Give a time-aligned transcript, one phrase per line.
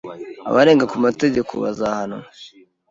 [0.49, 2.25] Abarenga ku mategeko bazahanwa.